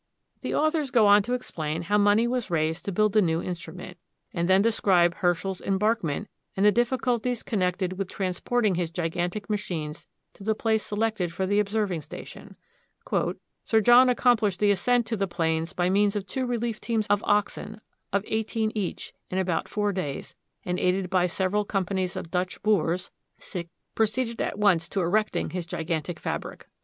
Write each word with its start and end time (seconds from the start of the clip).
The 0.41 0.55
authors 0.55 0.89
go 0.89 1.05
on 1.05 1.21
to 1.21 1.33
explain 1.35 1.83
how 1.83 1.99
money 1.99 2.27
was 2.27 2.49
raised 2.49 2.85
to 2.85 2.91
build 2.91 3.13
the 3.13 3.21
new 3.21 3.39
instrument, 3.39 3.97
and 4.33 4.49
then 4.49 4.63
describe 4.63 5.17
Herschers 5.17 5.61
embarkation 5.61 6.27
and 6.57 6.65
the 6.65 6.71
difficulties 6.71 7.43
connected 7.43 7.99
with 7.99 8.09
transporting 8.09 8.73
his 8.73 8.89
gigantic 8.89 9.47
machines 9.47 10.07
to 10.33 10.43
the 10.43 10.55
place 10.55 10.81
selected 10.81 11.31
for 11.31 11.45
the 11.45 11.59
observing 11.59 12.01
station. 12.01 12.55
"Sir 13.63 13.79
John 13.79 14.09
accomplished 14.09 14.59
the 14.59 14.71
ascent 14.71 15.05
to 15.05 15.15
the 15.15 15.27
plains 15.27 15.71
by 15.71 15.87
means 15.91 16.15
of 16.15 16.25
two 16.25 16.47
relief 16.47 16.81
teams 16.81 17.05
of 17.05 17.21
oxen, 17.27 17.79
of 18.11 18.25
eighteen 18.27 18.71
each, 18.73 19.13
in 19.29 19.37
about 19.37 19.67
four 19.67 19.93
days, 19.93 20.35
and, 20.65 20.79
aided 20.79 21.11
by 21.11 21.27
several 21.27 21.63
companies 21.63 22.15
of 22.15 22.31
Dutch 22.31 22.59
boors, 22.63 23.11
proceeded 23.93 24.41
at 24.41 24.57
once 24.57 24.89
to 24.89 24.97
the 24.99 25.05
erecting 25.05 25.45
of 25.45 25.51
his 25.51 25.67
gigantic 25.67 26.19
fabric." 26.19 26.65